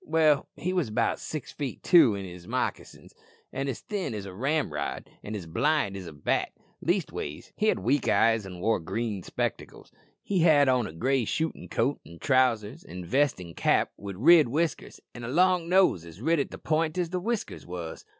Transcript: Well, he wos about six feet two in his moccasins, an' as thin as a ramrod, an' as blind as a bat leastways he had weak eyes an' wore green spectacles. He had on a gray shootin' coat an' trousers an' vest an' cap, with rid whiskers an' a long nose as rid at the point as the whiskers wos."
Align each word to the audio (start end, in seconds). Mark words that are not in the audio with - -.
Well, 0.03 0.47
he 0.55 0.73
wos 0.73 0.89
about 0.89 1.19
six 1.19 1.51
feet 1.51 1.83
two 1.83 2.15
in 2.15 2.25
his 2.25 2.47
moccasins, 2.47 3.13
an' 3.53 3.67
as 3.67 3.81
thin 3.81 4.15
as 4.15 4.25
a 4.25 4.33
ramrod, 4.33 5.07
an' 5.23 5.35
as 5.35 5.45
blind 5.45 5.95
as 5.95 6.07
a 6.07 6.11
bat 6.11 6.53
leastways 6.81 7.53
he 7.55 7.67
had 7.67 7.77
weak 7.77 8.07
eyes 8.09 8.43
an' 8.47 8.61
wore 8.61 8.79
green 8.79 9.21
spectacles. 9.21 9.91
He 10.23 10.39
had 10.39 10.67
on 10.67 10.87
a 10.87 10.91
gray 10.91 11.25
shootin' 11.25 11.69
coat 11.69 11.99
an' 12.03 12.17
trousers 12.17 12.83
an' 12.83 13.05
vest 13.05 13.39
an' 13.39 13.53
cap, 13.53 13.91
with 13.95 14.15
rid 14.15 14.47
whiskers 14.47 14.99
an' 15.13 15.23
a 15.23 15.27
long 15.27 15.69
nose 15.69 16.03
as 16.03 16.19
rid 16.19 16.39
at 16.39 16.49
the 16.49 16.57
point 16.57 16.97
as 16.97 17.11
the 17.11 17.19
whiskers 17.19 17.67
wos." 17.67 18.03